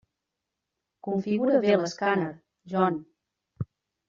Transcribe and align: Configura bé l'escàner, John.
Configura 1.07 1.59
bé 1.67 1.75
l'escàner, 1.83 2.33
John. 2.75 2.99